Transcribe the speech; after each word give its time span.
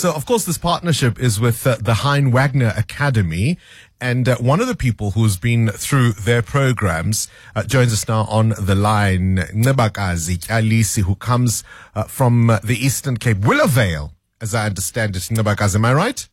So, 0.00 0.14
of 0.14 0.24
course, 0.24 0.46
this 0.46 0.56
partnership 0.56 1.20
is 1.20 1.38
with 1.38 1.66
uh, 1.66 1.76
the 1.78 1.92
Hein 1.92 2.32
Wagner 2.32 2.72
Academy. 2.74 3.58
And 4.00 4.26
uh, 4.26 4.38
one 4.38 4.58
of 4.62 4.66
the 4.66 4.74
people 4.74 5.10
who's 5.10 5.36
been 5.36 5.68
through 5.68 6.12
their 6.12 6.40
programs 6.40 7.28
uh, 7.54 7.64
joins 7.64 7.92
us 7.92 8.08
now 8.08 8.22
on 8.22 8.54
the 8.58 8.74
line, 8.74 9.36
Ncebakazi 9.52 10.38
Tyalisi, 10.38 11.02
who 11.02 11.16
comes 11.16 11.64
uh, 11.94 12.04
from 12.04 12.48
uh, 12.48 12.60
the 12.64 12.82
Eastern 12.82 13.18
Cape, 13.18 13.36
Willowvale, 13.42 14.12
as 14.40 14.54
I 14.54 14.64
understand 14.64 15.16
it. 15.16 15.24
Ncebakazi, 15.24 15.74
am 15.74 15.84
I 15.84 15.92
right? 15.92 16.26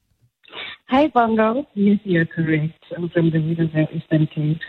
Hi, 0.88 1.08
Bongo. 1.08 1.68
Yes, 1.74 2.00
you're 2.06 2.26
correct. 2.26 2.82
I'm 2.96 3.10
from 3.10 3.32
the 3.32 3.40
Willowvale 3.40 3.94
Eastern 3.94 4.28
Cape. 4.28 4.62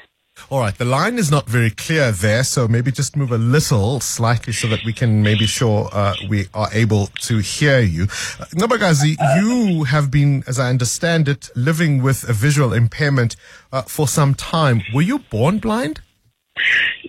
All 0.51 0.61
right, 0.61 0.77
the 0.77 0.85
line 0.85 1.19
is 1.19 1.31
not 1.31 1.47
very 1.47 1.71
clear 1.71 2.11
there, 2.11 2.43
so 2.43 2.67
maybe 2.67 2.91
just 2.91 3.17
move 3.17 3.33
a 3.33 3.39
little 3.39 4.01
slightly 4.01 4.53
so 4.53 4.67
that 4.69 4.85
we 4.85 4.93
can 4.93 5.23
maybe 5.23 5.47
sure 5.47 5.89
uh, 5.93 6.15
we 6.29 6.47
are 6.55 6.69
able 6.73 7.09
to 7.23 7.39
hear 7.39 7.81
you. 7.81 8.05
Uh, 8.05 8.47
Ncebakazi, 8.55 9.17
you 9.41 9.85
have 9.85 10.11
been, 10.11 10.43
as 10.47 10.59
I 10.59 10.71
understand 10.71 11.29
it, 11.29 11.51
living 11.55 12.03
with 12.03 12.29
a 12.29 12.33
visual 12.33 12.73
impairment 12.73 13.37
uh, 13.73 13.83
for 13.83 14.09
some 14.09 14.35
time. 14.35 14.83
Were 14.95 15.03
you 15.03 15.19
born 15.19 15.59
blind? 15.59 16.01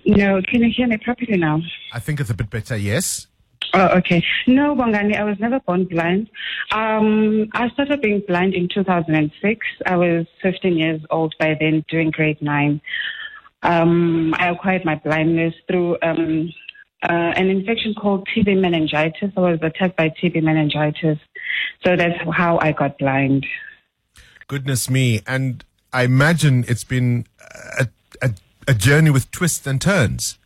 No, 0.04 0.42
can 0.42 0.62
you 0.62 0.70
hear 0.70 0.86
me 0.86 0.98
properly 0.98 1.38
now? 1.38 1.60
I 1.92 1.98
think 1.98 2.20
it's 2.20 2.30
a 2.30 2.34
bit 2.34 2.50
better, 2.50 2.76
yes. 2.76 3.26
Oh, 3.72 3.86
okay. 3.98 4.24
No, 4.46 4.74
Bongani, 4.74 5.16
I 5.16 5.24
was 5.24 5.38
never 5.38 5.60
born 5.60 5.84
blind. 5.84 6.28
Um, 6.72 7.48
I 7.52 7.68
started 7.70 8.00
being 8.00 8.22
blind 8.26 8.54
in 8.54 8.68
2006. 8.68 9.66
I 9.86 9.96
was 9.96 10.26
15 10.42 10.76
years 10.76 11.00
old 11.10 11.34
by 11.38 11.56
then, 11.58 11.84
doing 11.88 12.10
grade 12.10 12.42
nine. 12.42 12.80
Um, 13.62 14.34
I 14.38 14.48
acquired 14.50 14.84
my 14.84 14.96
blindness 14.96 15.54
through 15.68 15.98
um, 16.02 16.52
uh, 17.02 17.32
an 17.36 17.48
infection 17.48 17.94
called 17.94 18.28
TB 18.28 18.60
meningitis. 18.60 19.32
I 19.36 19.40
was 19.40 19.58
attacked 19.62 19.96
by 19.96 20.10
TB 20.10 20.42
meningitis. 20.42 21.18
So 21.84 21.96
that's 21.96 22.18
how 22.32 22.58
I 22.60 22.72
got 22.72 22.98
blind. 22.98 23.46
Goodness 24.48 24.90
me. 24.90 25.20
And 25.26 25.64
I 25.92 26.04
imagine 26.04 26.64
it's 26.68 26.84
been 26.84 27.26
a, 27.78 27.88
a, 28.22 28.30
a 28.68 28.74
journey 28.74 29.10
with 29.10 29.30
twists 29.30 29.66
and 29.66 29.80
turns. 29.80 30.38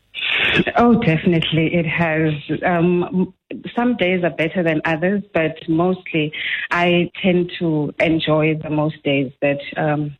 Oh, 0.76 0.94
definitely. 1.00 1.74
It 1.74 1.86
has. 1.86 2.32
Um, 2.64 3.34
some 3.74 3.96
days 3.96 4.24
are 4.24 4.30
better 4.30 4.62
than 4.62 4.80
others, 4.84 5.22
but 5.32 5.56
mostly 5.68 6.32
I 6.70 7.10
tend 7.22 7.52
to 7.58 7.94
enjoy 8.00 8.58
the 8.62 8.70
most 8.70 9.02
days 9.02 9.32
that 9.40 9.60
um, 9.76 10.16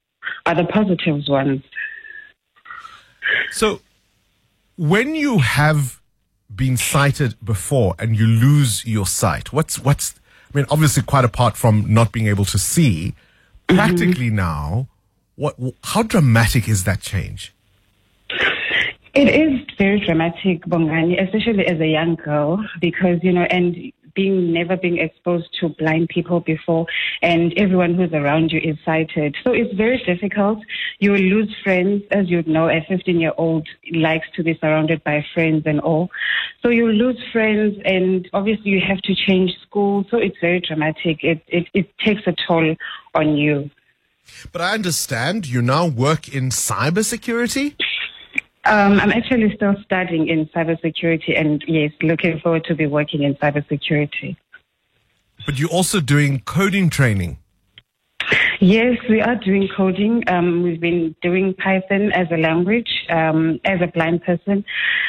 are 0.47 0.55
the 0.55 0.65
positive 0.65 1.23
ones. 1.29 1.63
So, 3.51 3.81
when 4.77 5.15
you 5.15 5.39
have 5.39 6.01
been 6.55 6.77
sighted 6.77 7.37
before 7.45 7.95
and 7.99 8.17
you 8.17 8.27
lose 8.27 8.85
your 8.85 9.07
sight, 9.07 9.53
what's 9.53 9.79
what's? 9.79 10.15
I 10.53 10.59
mean, 10.59 10.67
obviously, 10.71 11.03
quite 11.03 11.25
apart 11.25 11.57
from 11.57 11.93
not 11.93 12.13
being 12.13 12.29
able 12.29 12.45
to 12.47 12.59
see, 12.59 13.15
mm-hmm. 13.69 13.77
practically 13.77 14.31
now, 14.31 14.89
what? 15.37 15.57
How 15.83 16.03
dramatic 16.03 16.69
is 16.69 16.85
that 16.85 17.01
change? 17.01 17.53
It 19.15 19.29
is 19.29 19.61
very 19.79 20.01
dramatic, 20.01 20.65
Bongani, 20.67 21.23
especially 21.23 21.65
as 21.67 21.79
a 21.81 21.87
young 21.87 22.17
girl, 22.17 22.65
because, 22.81 23.21
you 23.23 23.33
know, 23.33 23.45
and 23.45 23.93
being 24.15 24.53
never 24.53 24.77
being 24.77 24.99
exposed 24.99 25.49
to 25.61 25.69
blind 25.71 26.09
people 26.09 26.41
before 26.41 26.87
and 27.23 27.53
everyone 27.57 27.95
who's 27.95 28.13
around 28.13 28.53
you 28.53 28.61
is 28.61 28.77
sighted. 28.85 29.37
So 29.45 29.53
it's 29.53 29.75
very 29.75 30.03
difficult. 30.05 30.59
You 30.99 31.13
will 31.13 31.21
lose 31.21 31.55
friends. 31.63 32.03
As 32.11 32.31
you 32.31 32.43
know, 32.43 32.69
a 32.69 32.85
15 32.89 33.21
year 33.21 33.33
old 33.37 33.69
likes 33.93 34.27
to 34.37 34.43
be 34.43 34.59
surrounded 34.61 35.03
by 35.05 35.25
friends 35.35 35.65
and 35.67 35.81
all. 35.81 36.11
So 36.63 36.69
you 36.69 36.87
lose 36.89 37.21
friends 37.33 37.77
and 37.85 38.29
obviously 38.33 38.71
you 38.71 38.81
have 38.81 39.01
to 39.03 39.15
change 39.15 39.53
school. 39.63 40.05
So 40.11 40.19
it's 40.19 40.39
very 40.41 40.61
dramatic. 40.61 41.23
It, 41.23 41.43
it, 41.49 41.67
it 41.75 41.99
takes 41.99 42.23
a 42.27 42.35
toll 42.47 42.77
on 43.15 43.37
you. 43.37 43.71
But 44.53 44.63
I 44.63 44.73
understand 44.75 45.47
you 45.47 45.61
now 45.61 45.87
work 45.87 46.29
in 46.29 46.49
cybersecurity. 46.49 47.77
Um, 48.67 48.99
I'm 48.99 49.13
actually 49.13 49.55
still 49.57 49.75
studying 49.85 50.29
in 50.29 50.47
cybersecurity 50.47 51.39
and 51.39 51.63
yes, 51.67 51.93
looking 52.03 52.41
forward 52.41 52.65
to 52.65 52.75
be 52.75 52.87
working 52.87 53.23
in 53.23 53.35
cybersecurity. 53.35 54.37
But 55.45 55.59
you're 55.59 55.69
also 55.69 56.01
doing 56.01 56.41
coding 56.41 56.89
training. 56.89 57.39
Yes, 58.61 58.97
we 59.11 59.21
are 59.21 59.37
doing 59.37 59.69
coding. 59.77 60.23
Um, 60.27 60.63
we've 60.63 60.81
been 60.81 61.15
doing 61.21 61.53
Python 61.55 62.13
as 62.13 62.29
a 62.31 62.39
language 62.39 62.89
um, 63.11 63.61
as 63.65 63.81
a 63.83 63.89
blind 63.89 64.23
person. 64.23 64.65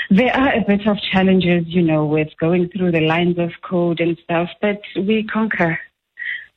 There 0.09 0.35
are 0.35 0.55
a 0.55 0.63
bit 0.67 0.85
of 0.87 0.97
challenges, 1.11 1.63
you 1.67 1.81
know, 1.81 2.05
with 2.05 2.27
going 2.39 2.69
through 2.69 2.91
the 2.91 3.01
lines 3.01 3.37
of 3.39 3.51
code 3.61 4.01
and 4.01 4.17
stuff, 4.23 4.49
but 4.61 4.81
we 4.97 5.23
conquer. 5.23 5.79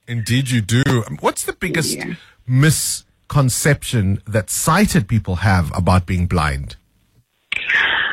Indeed, 0.08 0.50
you 0.50 0.60
do. 0.60 1.04
What's 1.20 1.44
the 1.44 1.52
biggest 1.52 1.96
yeah. 1.96 2.14
misconception 2.46 4.20
that 4.26 4.50
sighted 4.50 5.06
people 5.06 5.36
have 5.36 5.70
about 5.76 6.06
being 6.06 6.26
blind? 6.26 6.76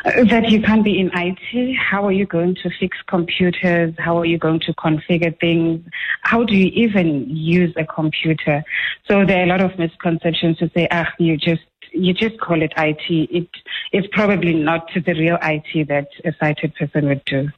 That 0.06 0.50
you 0.50 0.62
can't 0.62 0.84
be 0.84 1.00
in 1.00 1.10
IT. 1.14 1.76
How 1.76 2.06
are 2.06 2.12
you 2.12 2.26
going 2.26 2.54
to 2.62 2.70
fix 2.78 2.96
computers? 3.08 3.92
How 3.98 4.18
are 4.18 4.24
you 4.24 4.38
going 4.38 4.60
to 4.60 4.74
configure 4.74 5.38
things? 5.40 5.84
How 6.22 6.44
do 6.44 6.54
you 6.54 6.66
even 6.66 7.28
use 7.28 7.74
a 7.76 7.84
computer? 7.84 8.62
So 9.08 9.24
there 9.26 9.40
are 9.40 9.44
a 9.44 9.46
lot 9.46 9.60
of 9.60 9.76
misconceptions 9.78 10.58
to 10.58 10.70
say, 10.74 10.86
ah, 10.90 11.08
you 11.18 11.36
just 11.36 11.62
you 11.92 12.12
just 12.12 12.38
call 12.40 12.62
it 12.62 12.72
IT. 12.76 13.04
It 13.08 13.48
is 13.92 14.04
probably 14.12 14.54
not 14.54 14.88
the 14.94 15.12
real 15.14 15.38
IT 15.42 15.88
that 15.88 16.08
a 16.24 16.32
sighted 16.38 16.74
person 16.76 17.08
would 17.08 17.24
do. 17.24 17.48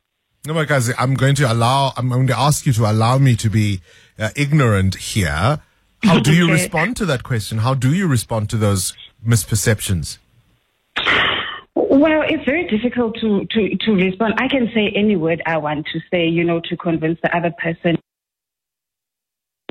No, 0.46 0.54
because 0.54 0.92
I'm 0.96 1.14
going 1.14 1.34
to 1.36 1.52
allow. 1.52 1.92
I'm 1.96 2.08
going 2.08 2.28
to 2.28 2.38
ask 2.38 2.64
you 2.64 2.72
to 2.74 2.90
allow 2.90 3.18
me 3.18 3.36
to 3.36 3.50
be 3.50 3.82
uh, 4.18 4.30
ignorant 4.36 4.94
here. 4.94 5.60
How 6.02 6.20
do 6.20 6.32
you 6.32 6.44
okay. 6.50 6.52
respond 6.52 6.96
to 6.98 7.06
that 7.06 7.24
question? 7.24 7.58
How 7.58 7.74
do 7.74 7.92
you 7.92 8.06
respond 8.06 8.48
to 8.50 8.56
those 8.56 8.94
misperceptions? 9.26 10.18
Well, 11.90 12.22
it's 12.28 12.44
very 12.44 12.66
difficult 12.66 13.14
to, 13.20 13.46
to, 13.50 13.76
to 13.86 13.92
respond. 13.92 14.34
I 14.36 14.48
can 14.48 14.70
say 14.74 14.92
any 14.94 15.16
word 15.16 15.40
I 15.46 15.56
want 15.56 15.86
to 15.94 16.00
say, 16.10 16.26
you 16.26 16.44
know, 16.44 16.60
to 16.64 16.76
convince 16.76 17.18
the 17.22 17.34
other 17.34 17.50
person. 17.50 17.96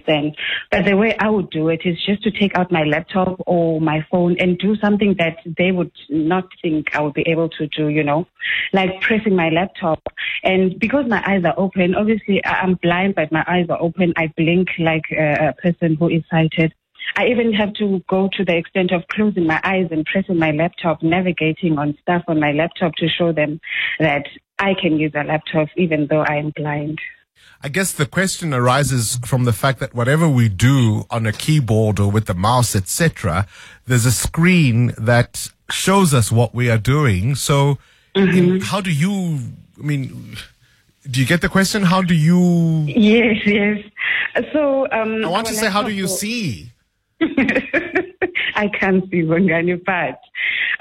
Then, 0.08 0.34
but 0.72 0.86
the 0.86 0.96
way 0.96 1.16
I 1.20 1.30
would 1.30 1.50
do 1.50 1.68
it 1.70 1.82
is 1.84 1.98
just 2.06 2.24
to 2.24 2.32
take 2.32 2.58
out 2.58 2.72
my 2.72 2.84
laptop 2.84 3.42
or 3.46 3.82
my 3.82 4.06
phone 4.10 4.38
and 4.40 4.58
do 4.58 4.76
something 4.78 5.16
that 5.20 5.38
they 5.58 5.72
would 5.72 5.92
not 6.10 6.46
think 6.62 6.96
I 6.96 7.02
would 7.02 7.14
be 7.14 7.26
able 7.28 7.50
to 7.50 7.68
do, 7.68 7.90
you 7.90 8.04
know, 8.04 8.26
like 8.74 9.02
pressing 9.02 9.36
my 9.36 9.50
laptop. 9.50 10.02
And 10.44 10.80
because 10.80 11.06
my 11.08 11.22
eyes 11.28 11.44
are 11.44 11.56
open, 11.58 11.94
obviously 11.94 12.44
I'm 12.46 12.76
blind, 12.76 13.16
but 13.16 13.34
my 13.34 13.44
eyes 13.48 13.68
are 13.70 13.82
open. 13.82 14.14
I 14.16 14.34
blink 14.38 14.70
like 14.80 15.04
a, 15.12 15.54
person 15.62 15.98
who 15.98 16.08
is 16.10 16.24
sighted. 16.32 16.74
I 17.16 17.28
even 17.28 17.54
have 17.54 17.74
to 17.76 18.04
go 18.10 18.30
to 18.34 18.46
the 18.46 18.56
extent 18.56 18.92
of 18.92 19.08
closing 19.08 19.48
my 19.48 19.60
eyes 19.64 19.88
and 19.92 20.06
pressing 20.06 20.38
my 20.38 20.52
laptop, 20.52 21.02
navigating 21.02 21.78
on 21.78 21.98
stuff 22.02 22.24
on 22.28 22.40
my 22.40 22.52
laptop 22.52 22.96
to 22.96 23.08
show 23.08 23.32
them 23.32 23.60
that 24.00 24.28
I 24.60 24.74
can 24.74 25.00
use 25.00 25.14
a 25.16 25.24
laptop 25.24 25.70
even 25.76 26.08
though 26.08 26.22
I 26.22 26.36
am 26.36 26.52
blind. 26.56 27.00
I 27.64 27.70
guess 27.70 27.92
the 27.92 28.06
question 28.06 28.54
arises 28.54 29.20
from 29.26 29.46
the 29.46 29.54
fact 29.54 29.80
that 29.80 29.94
whatever 29.94 30.28
we 30.28 30.48
do 30.48 31.06
on 31.10 31.26
a 31.26 31.32
keyboard 31.32 32.00
or 32.00 32.12
with 32.12 32.26
the 32.26 32.34
mouse, 32.34 32.76
etc., 32.76 33.48
there's 33.86 34.06
a 34.06 34.12
screen 34.12 34.94
that 34.98 35.50
shows 35.72 36.14
us 36.14 36.32
what 36.32 36.54
we 36.54 36.70
are 36.70 36.78
doing. 36.78 37.36
So, 37.36 37.80
mm-hmm. 38.16 38.38
in, 38.38 38.62
how 38.62 38.82
do 38.82 38.92
you? 38.92 39.40
I 39.80 39.82
mean, 39.82 40.38
do 41.10 41.20
you 41.20 41.26
get 41.26 41.42
the 41.42 41.50
question? 41.50 41.84
How 41.84 42.02
do 42.02 42.14
you? 42.14 42.84
Yes, 42.88 43.38
yes. 43.46 43.80
So, 44.54 44.88
um, 44.92 45.26
I 45.26 45.28
want 45.28 45.48
to 45.48 45.56
say, 45.56 45.70
how 45.70 45.82
do 45.82 45.92
you 45.92 46.08
see? 46.08 46.72
I 48.56 48.68
can't 48.68 49.04
see 49.10 49.22
Bongani, 49.22 49.84
but 49.86 50.20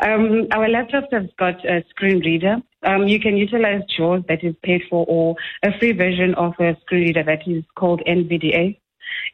um, 0.07 0.47
our 0.53 0.69
laptops 0.69 1.13
have 1.13 1.35
got 1.39 1.65
a 1.65 1.85
screen 1.91 2.21
reader. 2.21 2.57
Um, 2.83 3.09
you 3.09 3.19
can 3.19 3.37
utilize 3.37 3.83
JAWS 3.97 4.25
that 4.29 4.45
is 4.45 4.55
paid 4.63 4.83
for 4.89 5.05
or 5.09 5.37
a 5.63 5.77
free 5.79 5.93
version 5.93 6.35
of 6.35 6.53
a 6.61 6.77
screen 6.83 7.07
reader 7.07 7.25
that 7.25 7.47
is 7.47 7.65
called 7.75 8.03
NVDA. 8.07 8.79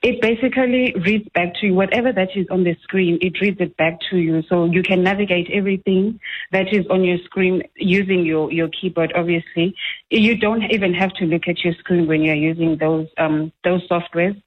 It 0.02 0.20
basically 0.20 0.94
reads 1.04 1.28
back 1.34 1.54
to 1.60 1.66
you 1.66 1.74
whatever 1.74 2.12
that 2.12 2.36
is 2.36 2.46
on 2.50 2.64
the 2.64 2.76
screen. 2.82 3.18
It 3.20 3.40
reads 3.40 3.60
it 3.60 3.76
back 3.76 3.98
to 4.10 4.18
you, 4.18 4.42
so 4.48 4.66
you 4.66 4.82
can 4.82 5.02
navigate 5.02 5.48
everything 5.52 6.20
that 6.50 6.72
is 6.72 6.86
on 6.90 7.04
your 7.04 7.18
screen 7.24 7.62
using 7.76 8.24
your 8.24 8.52
your 8.52 8.68
keyboard. 8.68 9.12
Obviously, 9.16 9.74
you 10.10 10.36
don't 10.36 10.64
even 10.70 10.92
have 10.94 11.12
to 11.14 11.24
look 11.24 11.48
at 11.48 11.64
your 11.64 11.74
screen 11.74 12.06
when 12.06 12.22
you're 12.22 12.34
using 12.34 12.76
those 12.78 13.06
um, 13.18 13.52
those 13.64 13.86
softwares. 13.88 14.40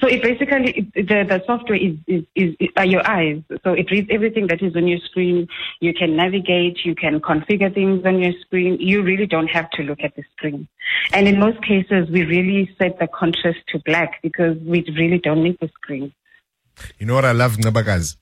So 0.00 0.06
it 0.06 0.22
basically 0.22 0.90
the 0.94 1.24
the 1.28 1.42
software 1.46 1.76
is, 1.76 1.96
is 2.06 2.24
is, 2.34 2.68
are 2.76 2.86
your 2.86 3.06
eyes. 3.06 3.42
So 3.62 3.72
it 3.72 3.90
reads 3.90 4.08
everything 4.10 4.46
that 4.46 4.62
is 4.62 4.74
on 4.74 4.88
your 4.88 4.98
screen. 5.00 5.48
You 5.80 5.92
can 5.92 6.16
navigate. 6.16 6.84
You 6.84 6.94
can 6.94 7.20
configure 7.20 7.72
things 7.72 8.04
on 8.06 8.18
your 8.18 8.32
screen. 8.40 8.80
You 8.80 9.02
really 9.02 9.26
don't 9.26 9.48
have 9.48 9.68
to 9.72 9.82
look 9.82 10.00
at 10.02 10.16
the 10.16 10.22
screen. 10.34 10.66
And 11.12 11.28
in 11.28 11.38
most 11.38 11.62
cases, 11.62 12.08
we 12.10 12.24
really 12.24 12.74
set 12.78 12.98
the 12.98 13.06
contrast 13.06 13.58
to 13.68 13.80
black 13.80 14.22
because 14.22 14.56
we 14.58 14.82
really 14.96 15.18
don't 15.18 15.42
need 15.42 15.58
the 15.60 15.68
screen. 15.68 16.14
You 16.98 17.06
know 17.06 17.14
what 17.14 17.26
I 17.26 17.32
love, 17.32 17.56
Nabagaz? 17.56 18.16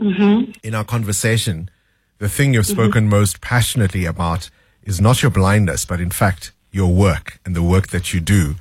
Mm-hmm. 0.00 0.52
In 0.62 0.74
our 0.76 0.84
conversation, 0.84 1.70
the 2.18 2.28
thing 2.28 2.54
you've 2.54 2.66
spoken 2.66 3.04
mm-hmm. 3.04 3.18
most 3.18 3.40
passionately 3.40 4.04
about 4.04 4.48
is 4.84 5.00
not 5.00 5.22
your 5.22 5.30
blindness, 5.30 5.84
but 5.84 6.00
in 6.00 6.10
fact 6.10 6.52
your 6.70 6.92
work 6.92 7.40
and 7.44 7.56
the 7.56 7.62
work 7.62 7.88
that 7.88 8.14
you 8.14 8.20
do 8.20 8.56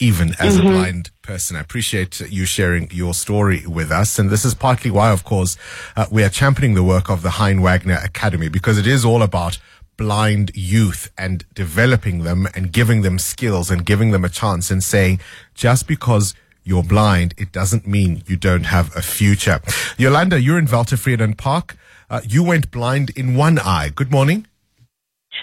even 0.00 0.34
as 0.38 0.58
a 0.58 0.62
blind 0.62 1.10
person. 1.22 1.56
I 1.56 1.60
appreciate 1.60 2.20
you 2.20 2.44
sharing 2.44 2.90
your 2.90 3.14
story 3.14 3.66
with 3.66 3.90
us. 3.90 4.18
And 4.18 4.30
this 4.30 4.44
is 4.44 4.54
partly 4.54 4.90
why, 4.90 5.10
of 5.10 5.24
course, 5.24 5.56
uh, 5.96 6.06
we 6.10 6.22
are 6.22 6.28
championing 6.28 6.74
the 6.74 6.82
work 6.82 7.10
of 7.10 7.22
the 7.22 7.30
Hein 7.30 7.60
Wagner 7.60 7.98
Academy 8.02 8.48
because 8.48 8.78
it 8.78 8.86
is 8.86 9.04
all 9.04 9.22
about 9.22 9.58
blind 9.96 10.52
youth 10.54 11.10
and 11.18 11.44
developing 11.54 12.22
them 12.22 12.46
and 12.54 12.72
giving 12.72 13.02
them 13.02 13.18
skills 13.18 13.70
and 13.70 13.84
giving 13.84 14.12
them 14.12 14.24
a 14.24 14.28
chance 14.28 14.70
and 14.70 14.82
saying, 14.82 15.20
just 15.54 15.86
because 15.86 16.34
you're 16.64 16.84
blind, 16.84 17.34
it 17.36 17.50
doesn't 17.50 17.86
mean 17.86 18.22
you 18.26 18.36
don't 18.36 18.64
have 18.64 18.94
a 18.96 19.02
future. 19.02 19.60
Yolanda, 19.96 20.40
you're 20.40 20.58
in 20.58 20.66
Weltevreden 20.66 21.36
Park. 21.36 21.76
Uh, 22.10 22.20
you 22.24 22.42
went 22.42 22.70
blind 22.70 23.10
in 23.10 23.34
one 23.34 23.58
eye. 23.58 23.90
Good 23.94 24.10
morning. 24.10 24.46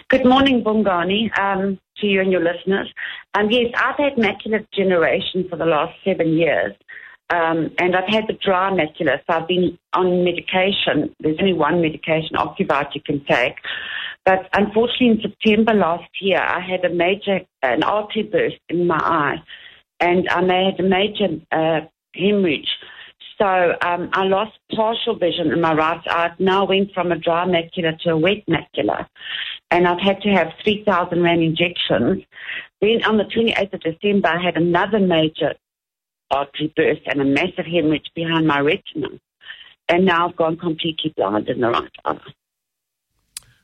Good 0.09 0.25
morning, 0.25 0.63
Bongani, 0.63 1.37
um, 1.37 1.79
to 1.97 2.07
you 2.07 2.21
and 2.21 2.31
your 2.31 2.41
listeners. 2.41 2.91
Um, 3.33 3.47
yes, 3.49 3.71
I've 3.77 3.97
had 3.97 4.13
macular 4.17 4.65
degeneration 4.71 5.47
for 5.49 5.55
the 5.55 5.65
last 5.65 5.93
seven 6.03 6.33
years, 6.33 6.73
um, 7.29 7.71
and 7.79 7.95
I've 7.95 8.07
had 8.07 8.25
the 8.27 8.33
dry 8.33 8.69
macula, 8.71 9.17
so 9.17 9.29
I've 9.29 9.47
been 9.47 9.77
on 9.93 10.23
medication. 10.23 11.15
There's 11.19 11.37
only 11.39 11.53
one 11.53 11.81
medication, 11.81 12.35
Ocuvite, 12.35 12.93
you 12.93 13.01
can 13.01 13.23
take. 13.25 13.55
But 14.25 14.47
unfortunately, 14.53 15.07
in 15.07 15.21
September 15.21 15.73
last 15.73 16.09
year, 16.21 16.39
I 16.39 16.59
had 16.59 16.83
a 16.85 16.93
major, 16.93 17.41
an 17.61 17.83
artery 17.83 18.23
burst 18.23 18.57
in 18.69 18.87
my 18.87 18.97
eye, 18.97 19.37
and 19.99 20.27
I 20.29 20.41
had 20.41 20.79
a 20.79 20.83
major 20.83 21.27
uh, 21.51 21.81
hemorrhage. 22.15 22.69
So 23.39 23.45
um, 23.81 24.09
I 24.13 24.23
lost 24.23 24.57
partial 24.73 25.17
vision 25.17 25.51
in 25.51 25.61
my 25.61 25.73
right 25.73 26.01
eye. 26.07 26.27
I 26.27 26.35
now 26.39 26.65
went 26.65 26.93
from 26.93 27.11
a 27.11 27.17
dry 27.17 27.45
macula 27.45 27.99
to 28.01 28.11
a 28.11 28.17
wet 28.17 28.45
macula 28.47 29.07
and 29.71 29.87
I've 29.87 29.99
had 29.99 30.21
to 30.21 30.29
have 30.29 30.53
3,000 30.63 31.21
Rand 31.21 31.41
injections. 31.41 32.23
Then 32.81 33.03
on 33.03 33.17
the 33.17 33.23
28th 33.23 33.73
of 33.73 33.81
December, 33.81 34.29
I 34.29 34.41
had 34.41 34.57
another 34.57 34.99
major 34.99 35.55
artery 36.31 36.73
burst 36.75 37.01
and 37.05 37.21
a 37.21 37.25
massive 37.25 37.65
hemorrhage 37.65 38.09
behind 38.15 38.47
my 38.47 38.59
retina. 38.59 39.07
And 39.87 40.05
now 40.05 40.27
I've 40.27 40.35
gone 40.35 40.57
completely 40.57 41.13
blind 41.15 41.47
in 41.47 41.61
the 41.61 41.69
right 41.69 41.91
eye. 42.05 42.19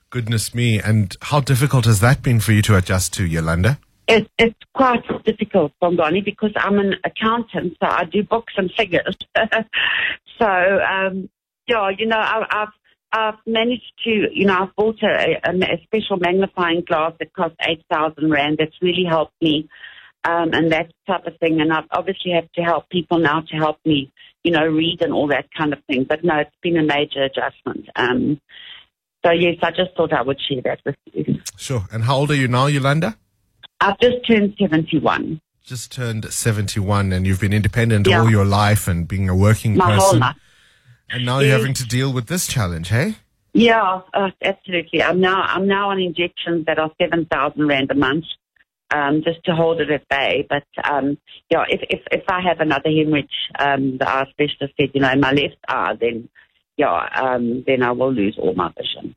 Goodness 0.10 0.54
me. 0.54 0.80
And 0.80 1.16
how 1.22 1.40
difficult 1.40 1.86
has 1.86 2.00
that 2.02 2.22
been 2.22 2.40
for 2.40 2.52
you 2.52 2.62
to 2.64 2.78
adjust 2.78 3.14
to, 3.14 3.26
Yolanda? 3.26 3.80
It, 4.08 4.30
it's 4.38 4.60
quite 4.74 5.04
difficult, 5.24 5.72
Bongani, 5.82 6.24
because 6.24 6.52
I'm 6.56 6.80
an 6.80 6.96
accountant, 7.06 7.78
so 7.82 7.88
I 7.88 8.04
do 8.04 8.24
books 8.24 8.54
and 8.58 8.70
figures. 8.76 9.16
so, 10.38 10.46
um, 10.48 11.30
yeah, 11.68 11.90
you 11.98 12.06
know, 12.08 12.18
I, 12.18 12.46
I've 12.50 12.74
I've 13.14 13.36
managed 13.46 13.92
to, 14.06 14.28
you 14.34 14.46
know, 14.46 14.58
I've 14.64 14.76
bought 14.76 15.02
a, 15.04 15.36
a, 15.44 15.52
a 15.52 15.82
special 15.84 16.18
magnifying 16.18 16.82
glass 16.88 17.14
that 17.20 17.34
costs 17.34 17.58
8,000 17.62 18.30
Rand. 18.32 18.58
That's 18.60 18.76
really 18.82 19.04
helped 19.08 19.34
me, 19.42 19.68
um, 20.24 20.52
and 20.54 20.72
that 20.72 20.92
type 21.08 21.26
of 21.28 21.38
thing. 21.40 21.60
And 21.60 21.74
I've 21.74 21.86
obviously 21.92 22.32
have 22.32 22.50
to 22.54 22.62
help 22.62 22.90
people 22.90 23.20
now 23.20 23.42
to 23.42 23.56
help 23.58 23.78
me, 23.86 24.12
you 24.44 24.52
know, 24.52 24.66
read 24.66 25.02
and 25.02 25.12
all 25.14 25.28
that 25.28 25.48
kind 25.58 25.74
of 25.74 25.80
thing. 25.86 26.06
But 26.08 26.24
no, 26.24 26.38
it's 26.40 26.56
been 26.62 26.78
a 26.78 26.84
major 26.84 27.24
adjustment. 27.24 27.90
Um, 27.96 28.40
so 29.26 29.32
yes, 29.32 29.58
I 29.62 29.72
just 29.72 29.96
thought 29.98 30.14
I 30.14 30.22
would 30.22 30.40
share 30.42 30.62
that 30.64 30.80
with 30.86 30.96
you. 31.14 31.40
Sure. 31.58 31.86
And 31.92 32.04
how 32.06 32.16
old 32.18 32.32
are 32.32 32.36
you 32.36 32.48
now, 32.48 32.68
Yolanda? 32.68 33.18
I've 33.82 34.00
just 34.00 34.26
turned 34.26 34.56
71. 34.60 35.42
Just 35.64 35.92
turned 35.92 36.26
71 36.32 37.12
and 37.14 37.28
you've 37.28 37.40
been 37.40 37.54
independent 37.54 38.08
Yeah. 38.08 38.22
all 38.22 38.30
your 38.32 38.46
life 38.46 38.88
and 38.88 39.08
being 39.08 39.30
a 39.30 39.36
working 39.36 39.76
My 39.76 39.96
whole 39.96 40.06
person. 40.06 40.20
life. 40.22 40.36
And 41.12 41.26
now 41.26 41.40
you're 41.40 41.58
having 41.58 41.74
to 41.74 41.86
deal 41.86 42.14
with 42.14 42.28
this 42.28 42.48
challenge, 42.48 42.90
hey? 42.90 43.16
Yeah, 43.54 44.02
uh, 44.14 44.30
absolutely. 44.42 45.04
I'm 45.04 45.20
now 45.20 45.42
I'm 45.42 45.68
now 45.68 45.90
on 45.90 46.00
injections 46.00 46.66
that 46.68 46.80
are 46.80 46.90
seven 47.02 47.26
thousand 47.26 47.68
rand 47.68 47.92
a 47.92 47.96
month, 47.96 48.24
um, 48.92 49.22
just 49.24 49.44
to 49.46 49.54
hold 49.54 49.82
it 49.82 49.92
at 49.92 50.08
bay. 50.08 50.48
But 50.50 50.64
um, 50.90 51.18
yeah, 51.50 51.66
if 51.68 51.82
if 51.90 52.02
if 52.12 52.24
I 52.30 52.40
have 52.42 52.62
another 52.62 52.90
hemorrhage, 52.90 53.30
um, 53.60 53.98
the 53.98 54.10
eye 54.10 54.26
specialist 54.30 54.74
said, 54.80 54.92
you 54.94 55.02
know, 55.02 55.12
in 55.12 55.20
my 55.20 55.32
left 55.32 55.58
eye, 55.68 55.96
then 56.00 56.30
yeah, 56.78 57.10
um, 57.14 57.64
then 57.68 57.84
I 57.84 57.92
will 57.92 58.14
lose 58.14 58.38
all 58.42 58.54
my 58.54 58.72
vision. 58.78 59.16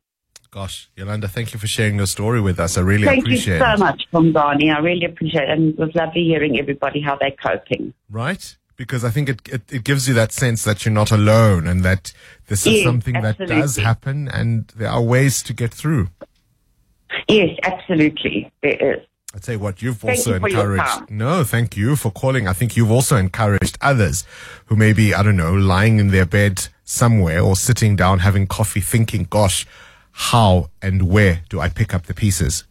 Gosh, 0.51 0.89
Yolanda, 0.97 1.27
thank 1.27 1.53
you 1.53 1.59
for 1.59 1.67
sharing 1.67 1.97
your 1.97 2.07
story 2.07 2.41
with 2.41 2.61
us. 2.61 2.79
I 2.79 2.81
really 2.83 3.07
Thank 3.07 3.27
you 3.27 3.37
so 3.37 3.55
it. 3.55 3.79
much, 3.79 4.03
Bongani. 4.13 4.73
I 4.73 4.79
really 4.79 5.05
appreciate 5.05 5.45
it, 5.45 5.51
and 5.51 5.71
it 5.71 5.79
was 5.79 5.91
lovely 5.97 6.25
hearing 6.25 6.59
everybody 6.61 7.01
how 7.01 7.17
they're 7.21 7.33
coping. 7.33 7.93
Right? 8.09 8.57
Because 8.77 9.05
I 9.05 9.11
think 9.11 9.29
it, 9.29 9.49
it, 9.49 9.73
it 9.73 9.85
gives 9.85 10.09
you 10.09 10.15
that 10.15 10.33
sense 10.33 10.65
that 10.65 10.85
you're 10.85 10.93
not 10.93 11.13
alone 11.13 11.67
and 11.67 11.85
that 11.85 12.13
this 12.49 12.67
is 12.67 12.75
Yes, 12.75 12.85
something 12.85 13.15
that 13.23 13.39
does 13.39 13.77
happen 13.77 14.29
and 14.29 14.67
there 14.75 14.91
are 14.91 15.03
ways 15.03 15.43
to 15.45 15.53
get 15.53 15.73
through. 15.73 16.09
Yes, 17.29 17.57
absolutely, 17.63 18.51
there 18.63 18.97
is. 18.97 19.07
I'd 19.35 19.45
say 19.45 19.57
what, 19.57 19.83
you've 19.83 19.99
Thank 19.99 20.19
also 20.19 20.39
you 20.39 20.47
encouraged. 20.47 21.11
No, 21.11 21.43
thank 21.45 21.77
you 21.77 21.97
for 21.97 22.11
calling. 22.11 22.47
I 22.47 22.53
think 22.53 22.77
you've 22.77 22.91
also 22.91 23.17
encouraged 23.17 23.79
others 23.81 24.25
who 24.67 24.77
may 24.77 24.93
be, 24.93 25.13
I 25.13 25.23
don't 25.23 25.37
know, 25.37 25.55
lying 25.55 25.99
in 25.99 26.09
their 26.09 26.27
bed 26.27 26.69
somewhere 26.85 27.41
or 27.41 27.57
sitting 27.57 27.97
down 27.97 28.21
having 28.21 28.47
coffee 28.47 28.81
thinking, 28.81 29.27
gosh, 29.29 29.67
how 30.13 30.71
and 30.81 31.09
where 31.09 31.43
do 31.49 31.59
I 31.59 31.69
pick 31.69 31.93
up 31.93 32.07
the 32.07 32.15
pieces? 32.15 32.65